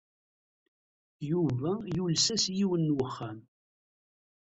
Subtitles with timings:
[1.31, 3.39] Yuba yules-as i yiwen n wexxam.